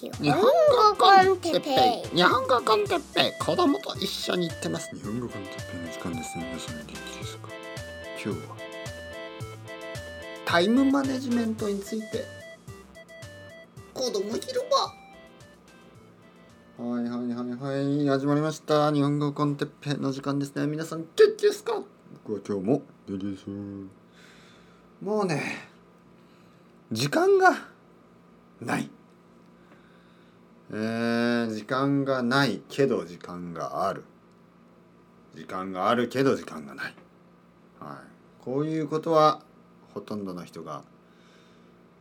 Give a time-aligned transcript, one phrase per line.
[0.00, 0.46] 日本語
[0.96, 1.70] con テッペ
[2.14, 2.16] イ。
[2.16, 3.44] 日本語 con テッペイ。
[3.44, 6.46] 子供と一緒に行ってます日本語 con テッペイの時間ですね。
[6.48, 7.48] 皆さん元気ですか？
[8.24, 8.56] 今日は。
[10.44, 12.24] タイムマネジメントについて。
[13.92, 14.54] 子供広
[16.78, 16.84] 場。
[16.84, 18.06] はいはいはいはい。
[18.06, 18.92] 始まりました。
[18.92, 20.68] 日本語 con テッペイの時間ですね。
[20.68, 21.82] 皆さん元気ですか？
[22.24, 23.46] 僕は今日も元気です
[25.02, 25.42] もうね
[26.92, 27.66] 時間が
[28.60, 28.88] ない
[30.70, 34.04] えー、時間がないけど時間がある。
[35.34, 36.94] 時間があるけど時間がない、
[37.78, 39.40] はい、こういうことは
[39.94, 40.82] ほとんどの人が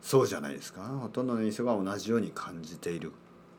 [0.01, 0.81] そうじゃないですか。
[0.81, 3.11] ほとんどの人が同じように感じている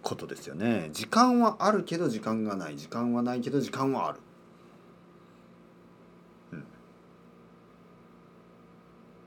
[0.02, 0.90] ことですよね。
[0.92, 2.76] 時間はあるけど時間がない。
[2.76, 4.18] 時間はないけど時間はある、
[6.52, 6.64] うん、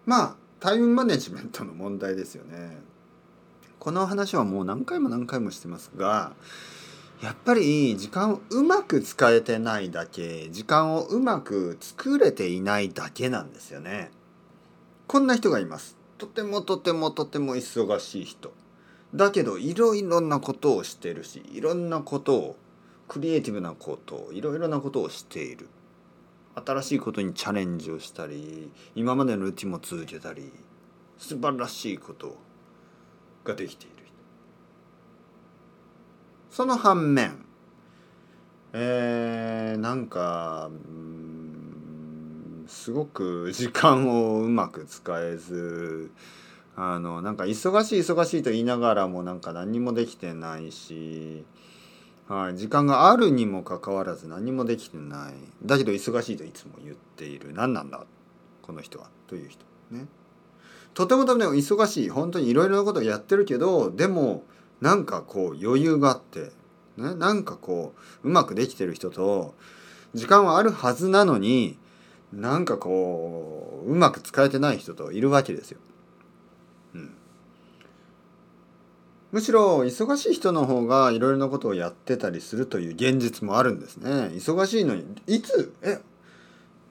[0.05, 2.77] まあタイムマネジメントの問題ですよね。
[3.81, 6.34] この話はもう何回も何回もしてますが
[7.20, 14.12] やっぱり時間をうまく使えてないだけ時間をうまく作れていないだけなんですよね。
[15.07, 15.98] こんな人がいます。
[16.20, 18.54] とてもとてもとても忙しい人。
[19.15, 22.55] だけどいろいろなことをしてるしいろんなことを
[23.07, 25.68] クリエイティブなことをいろいろなことをしている。
[26.54, 30.51] 新しいことにチャレンジをしたり今までのルーティンも続けたり
[31.18, 32.38] 素晴らしいことを
[33.43, 34.01] ができている。
[36.51, 37.45] その反面
[38.73, 40.70] えー、なんか
[42.67, 46.11] すごく 時間をうまく使えず
[46.75, 51.45] あのなんか忙しい忙しいと言いながらもなんか何もできてないし、
[52.27, 55.33] はい、時間があるにもかかわらず何もできてない。
[55.63, 57.53] だけど忙しいといつも言っている。
[57.53, 58.05] 何なんだ
[58.61, 59.09] この人は。
[59.27, 60.05] という人ね。
[60.93, 62.09] とてもとても忙しい。
[62.09, 64.44] 本当にいろいろなことをやってるけどでも
[64.81, 66.51] なんかこう余裕があって、
[66.97, 69.56] ね、なんかこううまくできてる人と
[70.13, 71.77] 時間はあるはずなのに
[72.33, 75.79] なんかこううまく使えてない人といるわけですよ。
[76.93, 77.13] うん、
[79.31, 84.09] むしろ忙しい人の方がいろいろなことをやってたりするという現実もあるんですね。
[84.33, 85.05] 忙しいのに。
[85.27, 85.73] いつ？
[85.81, 85.99] え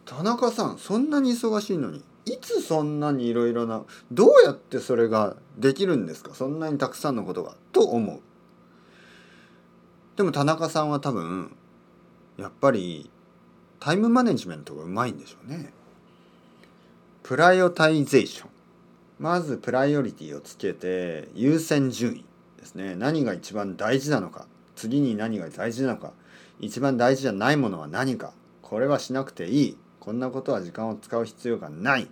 [0.04, 2.02] 田中さんそんなに忙しいのに。
[2.26, 3.82] いつそんなにいろいろな
[4.12, 6.34] どうやってそれができるんですか？
[6.34, 8.20] そんなにたくさんのことがと思う。
[10.16, 11.56] でも田中さんは多分
[12.36, 13.10] やっぱり
[13.78, 15.72] タイムマネジメントがうまいんでしょうね。
[17.22, 18.50] prioritization。
[19.18, 22.24] まずプライオリティをつけて優先順位
[22.58, 22.94] ですね。
[22.96, 24.46] 何が一番大事なのか。
[24.76, 26.12] 次に何が大事なのか。
[26.58, 28.32] 一番大事じゃないものは何か。
[28.62, 29.76] これはしなくていい。
[30.00, 32.08] こんなことは時間を使う必要がない。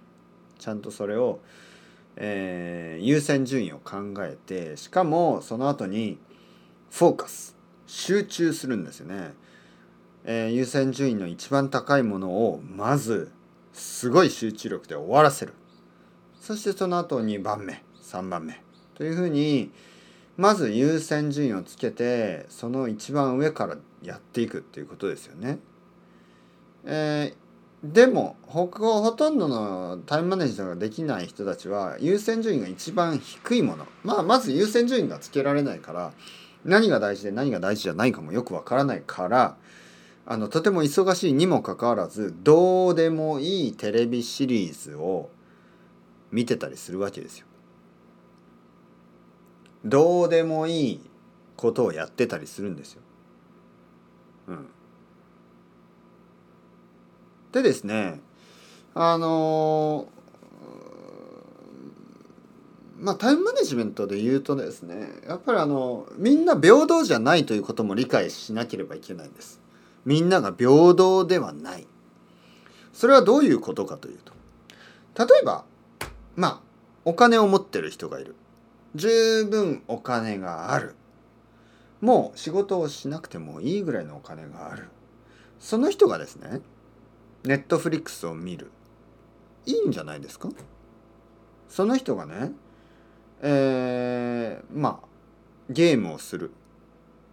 [0.59, 1.41] ちゃんとそれを、
[2.17, 6.19] えー、優先順位を考えてしかもその後に
[6.91, 7.57] フォーカス
[7.87, 9.35] 集中するんですよね、
[10.25, 13.31] えー、優先順位の一番高いものをまず
[13.73, 15.55] すごい集中力で終わらせる。
[16.41, 18.61] そしてその後2番目3番目。
[18.95, 19.71] というふうに
[20.37, 25.59] まず優先順位をつけてその一番上からやっていくっていうことですよね。
[26.85, 27.48] えー
[27.83, 36.13] でも他ほとんどのタイムマネージメントができない人たちは優先順位が一番低いものまあまず優先順位がつけられないから
[36.65, 39.57] 何が大事で何が大事じゃないかもよくわからないから
[40.27, 45.31] あのとても忙しいにもかかわらずどうでもいいテレビシリーズを
[46.33, 47.47] 見てたりするわけですよ。
[49.85, 51.11] どうでもいい
[51.57, 53.03] ことをやってたりするんですよ。
[54.49, 54.69] うん。
[57.63, 58.21] でですね
[58.95, 60.09] あの
[62.99, 69.61] まあタイムマネジメントで言うとですねやっぱりあのみんな平等じゃないということも理解しなければいけないんです。
[70.05, 71.87] みんなが平等ではない。
[72.99, 74.33] それはどういうことかというと
[75.25, 75.65] 例えば
[76.35, 76.61] まあ
[77.05, 78.35] お金を持ってる人がいる
[78.97, 80.97] 十分お金がある
[82.01, 84.89] もう仕事をしなくてもいいぐらいのお金がある
[85.61, 86.61] その人がですね
[87.45, 88.71] ネットフリックスを見る。
[89.67, 90.49] いいんじゃないですか？
[91.69, 92.53] その人がね
[93.43, 95.07] えー、まあ
[95.71, 96.51] ゲームをする。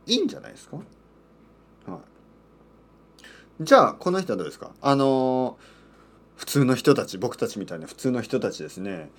[0.05, 0.77] いいんじゃないですか？
[0.77, 1.99] はい。
[3.61, 4.71] じゃあこの人はどうですか？
[4.81, 5.57] あの
[6.35, 9.09] 普通の人たち僕たちみたいな普通の人たちですね。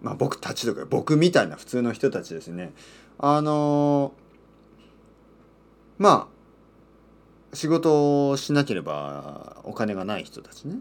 [0.00, 2.72] まあ僕たちとか僕みたいな普通の人たちですね。
[3.18, 4.12] あの
[5.98, 6.33] まあ
[7.54, 10.78] 仕事をしなければお金がない人たちね。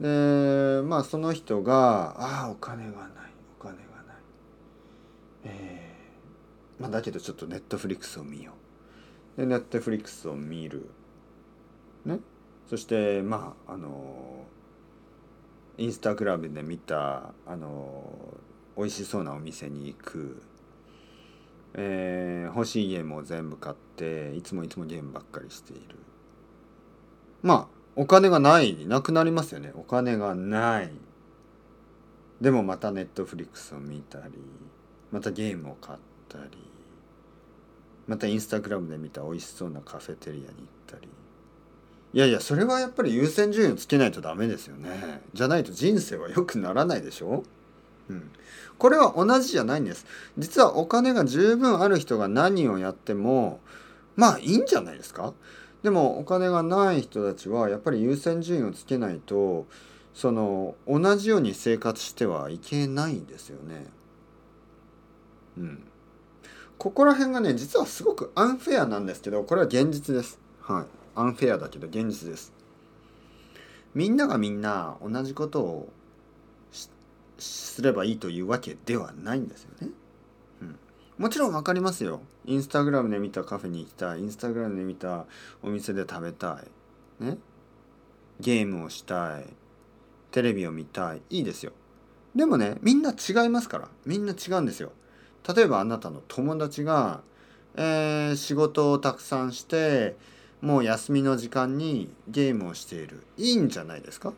[0.00, 3.10] でまあその人が「ああお金がない
[3.60, 4.16] お金がない」
[5.44, 5.94] え
[6.80, 8.52] まあ、だけどちょっとネットフリックスを見よ
[9.36, 9.40] う。
[9.40, 10.88] でネットフリックスを見る。
[12.04, 12.20] ね。
[12.68, 14.44] そしてまああの
[15.76, 18.38] インスタグラムで見たあの
[18.76, 20.42] 美味しそうなお店に行く、
[21.74, 25.96] えー、欲しいゲームを全部買っていつもいつもゲームばっかりしている。
[27.42, 29.72] まあお金がないなくなりますよね。
[29.74, 30.90] お金がない。
[32.40, 34.34] でもまたネットフリックスを見たり
[35.12, 35.98] またゲームを買っ
[36.28, 36.44] たり
[38.06, 40.54] またインスタグラムで見た美味しそうなカフェテリアに行っ
[40.86, 41.08] たり。
[42.12, 45.22] いやいやそれはやっぱり優先順位をつけないとダメですよね。
[45.32, 47.42] じゃないと人生は良くならないでしょ？
[48.08, 48.30] うん、
[48.78, 50.06] これは同じじゃないんです
[50.36, 53.60] 実はお金が十分ある人が何をやっても
[54.16, 55.32] まあいいんじゃないですか
[55.82, 59.66] でもお金がない人たちはやっぱり優先順位をつけないと
[60.14, 63.86] その同じように生活してはいけないんですよね。
[65.58, 65.82] うん。
[66.78, 70.38] ここら辺がね実はすごくアンフェアなんですけどこれは現実です。
[70.60, 70.84] はい。
[71.16, 72.52] アンフェアだけど現実です。
[73.94, 75.92] みんながみんな同じことを
[77.38, 79.88] すればいいというわけではないんですよね。
[80.62, 80.78] うん、
[81.18, 82.20] もちろん分かりますよ。
[82.44, 84.20] インスタグラムで見たカフェに行きたい。
[84.20, 85.26] インスタグラムで見た
[85.62, 86.60] お店で食べた
[87.20, 87.24] い。
[87.24, 87.38] ね。
[88.40, 89.44] ゲームをしたい。
[90.30, 91.70] テレビを見たいいいですよ
[92.34, 94.90] でもねみんな違いますからみんな違うんですよ
[95.54, 97.20] 例えばあなたの友達が、
[97.76, 100.16] えー、仕事をたくさんして
[100.60, 104.32] もう休みの時間にゲームをしているいいんじゃないですか？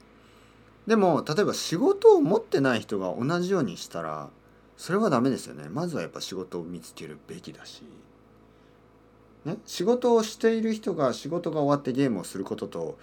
[0.87, 4.31] でも例えば仕事を持ってない人が同じようにしたら
[4.77, 5.69] それはダメですよね。
[5.69, 7.83] まずはやっぱ仕事を見つけるべきだし、
[9.45, 12.99] ね、仕事をしている人が仕事が終わってゲームをすることと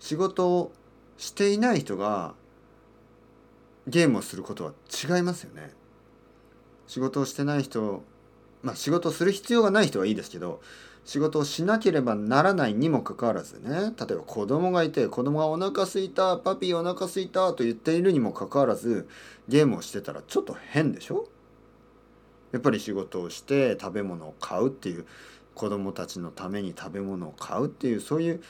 [0.00, 0.72] 仕事を
[1.18, 2.34] していない人が
[3.86, 5.70] ゲームをすることは違いますよね。
[6.86, 8.02] 仕事をしてない人
[8.62, 10.60] まあ仕事をする必要がない人はいいですけど
[11.08, 19.08] 仕事をしなければならないにもかかわらずね例えば子供がいて子供がお腹すいたパピーお腹すいたと言っているにもかかわらず
[19.48, 21.26] ゲームをしてたらちょっと変でしょ？
[22.52, 25.06] やっぱり仕事をして食べ物を買うっていう
[25.54, 28.42] 子供たちのために食べ物を買うっていうそういう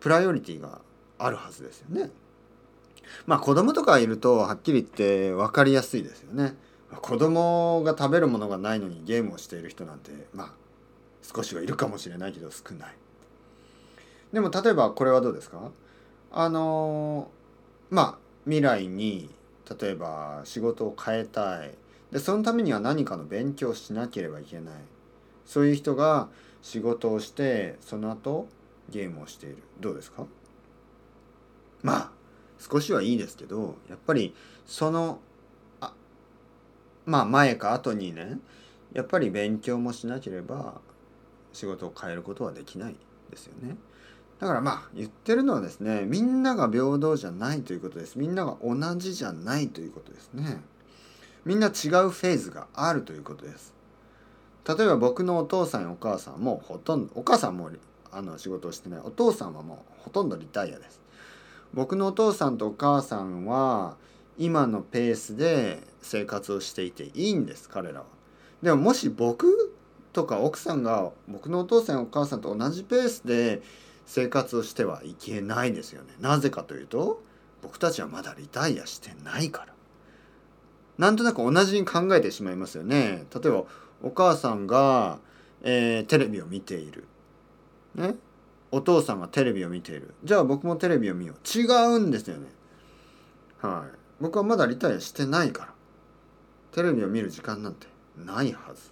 [0.00, 0.80] プライオリティが
[1.18, 2.10] あるはずですよね。
[3.26, 6.54] まあ子供とかいるとはっきり言って分かりやすいですよね。
[6.90, 10.52] 子供が食べるものがないのにゲームをしている人なんてまあ
[11.34, 12.94] 少しはいるかもしれないけど少ない。
[14.32, 15.70] でも例えばこれはどうですか？
[16.30, 17.30] あの
[17.90, 19.30] まあ未来に
[19.80, 21.74] 例えば仕事を変えたい。
[22.10, 24.74] でそのためには何かの勉強をしなければいけない。
[25.44, 26.28] そういう人が
[26.62, 28.48] 仕事をしてその後
[28.88, 29.58] ゲームをしている。
[29.80, 30.24] どうですか？
[31.82, 32.10] まあ
[32.58, 34.34] 少しはいいですけどやっぱり
[34.66, 35.20] その
[35.80, 35.92] あ
[37.06, 38.38] まあ前か後にね
[38.92, 40.80] やっぱり勉強もしなければ
[41.58, 42.94] 仕事を変えることはできない
[43.30, 43.76] ですよね。
[44.38, 48.16] だからまあ言ってるのはですねみんなが平等じゃないということです。
[48.16, 50.62] みんなが同じじゃないということですね。
[51.44, 53.74] みんな違うフェーズがあるということです。
[54.66, 57.70] 例えば僕のお父さんやお母さんもほとんどお母さんも
[58.12, 59.00] あの仕事をしてない。
[59.02, 61.00] お父さんはもうほとんどリタイアです。
[61.74, 63.96] 僕のお父さんとお母さんは
[64.38, 68.06] 今のペースで生活をしていていいんです彼らは。
[68.62, 69.72] でももし僕
[70.12, 73.62] とか奥さんが僕のお父さんお母さんと同じペースで
[74.06, 76.14] 生活をしてはいけないですよね。
[76.20, 77.22] なぜかというと
[77.62, 79.74] 僕たちはまだリタイアしてないから。
[80.98, 83.24] なんとなく同じに考えてしまいますよね。
[83.34, 83.64] 例えば
[84.02, 85.18] お母さんが、
[85.62, 87.04] えー、テレビを見ている。
[87.94, 88.14] ね？
[88.70, 92.48] お父さんがテレビを見ているじゃあ僕もテレビを見よう違うんですよね
[93.62, 95.72] はい僕はまだリタイアしてないから
[96.72, 97.86] テレビを見る時間なんて
[98.18, 98.90] ないはず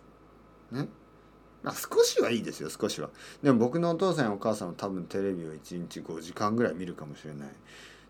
[0.74, 0.88] ね？
[1.62, 3.10] まあ少しはいいですよ少しは。
[3.42, 7.48] でも僕のお父さんやお母さんは多分テレビを1日5時間ぐらい見るかもしれない。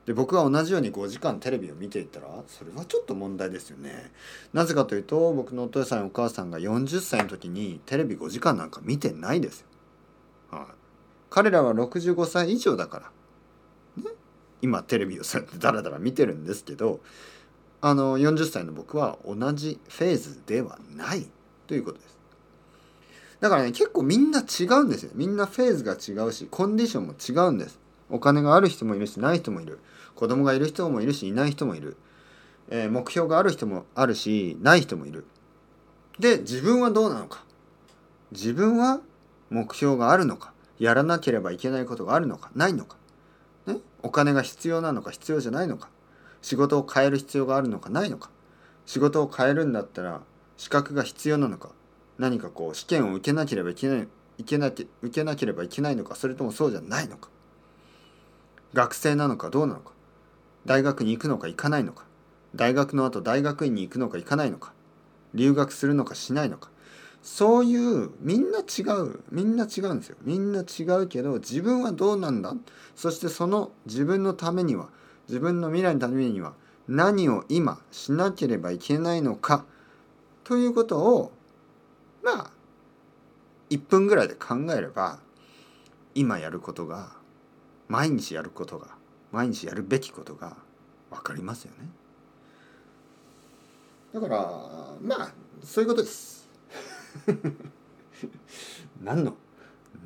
[0.06, 4.12] で僕は同じように5時間テレビを見ていったらそれはちょっと問題ですよね。
[4.52, 9.66] なぜかというと僕のお父さんやお母さんが40歳の時にテレビ5時間なんか見てないですよ。
[10.50, 10.66] はい。
[11.28, 13.10] 彼らは65歳以上だか
[13.96, 14.10] ら、ね、
[14.62, 17.00] 今テレビをそうやってダラダラ見てるんですけど
[17.80, 21.26] あの40歳の僕は同じフェーズではない
[21.66, 22.15] ということです。
[23.40, 25.10] だからね結構みんな違うんですよ。
[25.14, 27.78] みんなフェーズが違うしコンディションも違うんです。
[28.08, 29.80] お金がある人もいるしない人もいる。
[30.14, 31.96] 子供がいる人もいるしいない人もいる。
[32.68, 35.24] えー、目標がある人もあるしない人もいる。
[36.18, 37.44] で自分はどうなのか。
[38.32, 39.00] 自分は
[39.50, 40.52] 目標があるのか。
[40.78, 42.96] やらなければいけないことがあるのかないのか、
[43.66, 45.88] ね、お金が必要なのか必要じゃないのか
[46.42, 48.30] 仕事を変える必要があるのかないのか
[48.84, 50.20] 仕事を変えるんだったら
[50.56, 51.70] 資格が必要なのか
[52.18, 54.08] 何かこう試験を受けなければいけない
[54.38, 57.28] いけなき受けなければいけないのかそれともそうじゃないのか。
[58.74, 59.92] 学生なのかどうなのか。
[60.66, 62.04] 大学に行くのか行かないのか。
[62.54, 64.72] 大学の後大学院に行くのか行かないのか。
[65.34, 66.70] 留学するのかしないのか。
[67.22, 70.16] そういうみんな違うみんな違うんですよ。
[70.22, 72.54] みんな違うけど自分はどうなんだ？
[72.94, 74.88] そしてその自分のためには
[75.28, 76.54] 自分の未来のためには
[76.88, 79.64] 何を今しなければいけないのか。
[80.44, 81.32] ということを
[82.26, 82.50] まあ
[83.70, 85.20] 1分ぐらいで考えれば
[86.12, 87.12] 今やることが
[87.86, 88.88] 毎日やることが
[89.30, 90.56] 毎日やるべきことが
[91.08, 91.88] 分かりますよね。
[94.12, 94.38] だから
[95.00, 95.30] まあ
[95.62, 96.48] そういうことです。
[99.00, 99.36] 何の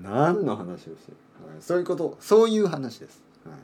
[0.03, 1.17] 何の話をしてる、
[1.51, 3.57] はい、そういうことそういう話です、はい、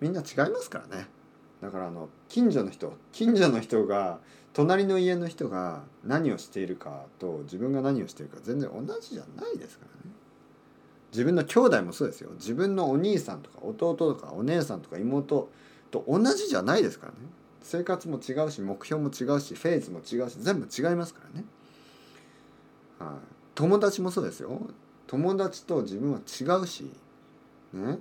[0.00, 1.06] みんな違いますからね
[1.60, 4.20] だからあの近所の人近所の人が
[4.52, 10.14] 隣の家の人が何をしているかと自分が何をしているか全然同じじゃないですからね。
[11.12, 12.30] 自分の兄弟もそうですよ。
[12.34, 15.48] 自分のお兄さんとか弟とかお姉さんとか妹
[15.90, 17.18] と同じじゃないですからね。
[17.62, 21.46] 生活も違うし目標も違うしフェーズも違うし全部違いますからね。
[22.98, 23.18] はい、
[23.54, 24.60] 友達もそうですよ。
[25.06, 26.90] 友達と自分は違うし
[27.72, 27.98] ね。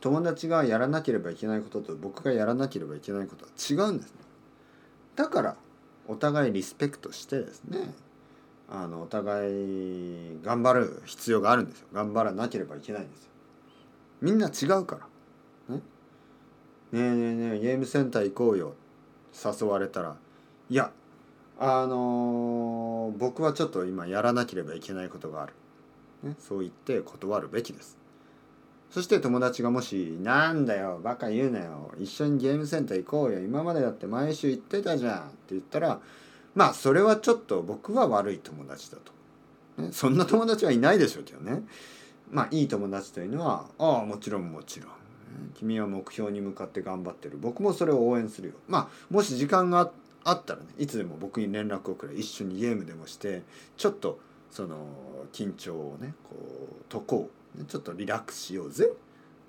[0.00, 4.29] 友達がやらなければいけないことと僕がやらなければいけないことは違うんですね。
[5.16, 5.56] だから
[6.08, 7.92] お互いリスペクトしてですね
[8.68, 11.88] あのお互い頑張る必要があるんですよ。
[11.92, 13.30] 頑張らなければいけないんですよ。
[14.20, 14.98] みんな違うか
[15.68, 15.74] ら。
[15.74, 15.82] ね。
[16.92, 18.74] ねえねえねえゲームセンター行こうよ。
[19.34, 20.16] 誘われたら。
[20.68, 20.92] いや
[21.58, 25.52] あのー僕はちょっと今やらなければいけないことがある、
[26.22, 27.98] ね、そう言って断るべきです。
[28.90, 36.00] そして友達がもし「なんだよバカ言うなよ一緒にゲームセンター行こうよ今までだって毎週行ってたじゃん」って言ったら
[36.54, 38.98] まあそれはちょっと僕は悪い友達だ
[39.76, 41.62] と、ね、そんな友達はいないでしょうけどね。
[42.30, 44.90] まあいい友達というのは「ああもちろんもちろん」
[45.54, 47.38] 君は目標に向かって頑張ってる。
[47.40, 48.54] 僕もそれを応援するよ。
[48.66, 49.92] まあもし時間が
[50.24, 52.14] あったらねいつでも僕に連絡をくれ。
[52.14, 53.44] 一緒にゲームでもして
[53.76, 54.18] ちょっと
[54.50, 54.76] その
[55.32, 56.36] 緊張をねこ
[56.80, 57.39] う解こう。
[57.66, 58.92] ちょっとリラックスしようぜ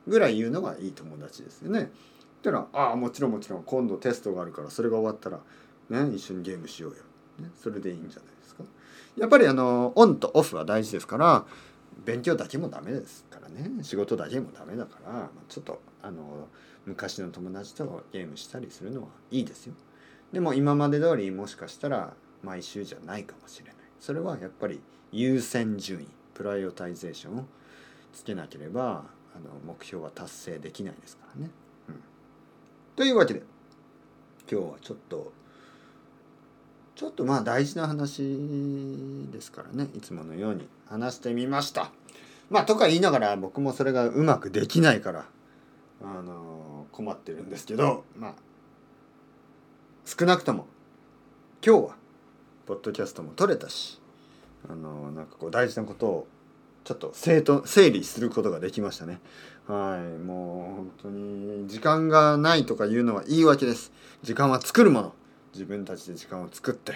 [0.07, 1.83] ぐらい言うのがいい友達ですよね。
[1.83, 5.39] ってのはああもちろんもちろん今度テストがあるからそれが終わったら
[5.89, 6.97] ね一緒にゲームしようよ、
[7.39, 8.63] ね、それでいいんじゃないですか。
[9.17, 11.45] やっぱりあのオンとオフは大事ですから
[12.05, 16.47] 勉強だけもダメですからね仕事だけもダメだから、ちょっとあの
[16.85, 19.73] 昔の友達とゲームしたりするのはいいですよ。
[20.31, 24.81] でも今まで通りもしかしたら毎週じゃないかもしれないそれはやっぱり
[25.11, 27.45] 優先順位 prioritization を
[28.13, 31.49] つけなければあの目標は達成できないですからね。
[31.89, 31.95] うん、
[32.95, 33.43] というわけで
[34.51, 35.31] 今日はちょっと
[36.95, 38.21] ちょっとまあ大事な話
[39.31, 41.91] ですからねいつものように話してみました。
[42.49, 45.25] まあとか言いながら僕もそれがうまくできないから
[46.03, 48.33] あの困ってるんですけどまあ
[50.05, 50.67] 少なくとも
[51.65, 51.95] 今日は
[52.65, 54.01] ポッドキャストも撮れたし
[54.69, 56.27] あのなんかこう大事なことを
[56.83, 59.19] ちょっと整と整理することができましたね。
[59.67, 60.17] はい。
[60.19, 63.91] もう本当に時間がないとかいうのは言い訳です。
[64.23, 65.13] 時間は作るもの。
[65.53, 66.93] 自分たちで時間を作って、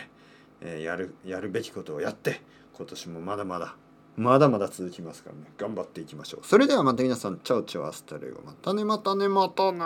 [0.61, 2.41] えーやるやるべきことをやって
[2.73, 3.75] 今年もまだまだ
[4.17, 5.51] まだまだ続きますからね。
[5.57, 6.45] 頑張っていきましょう。
[6.45, 9.79] それではまた皆さん ciao ciao hasta luego またねまたねまたね。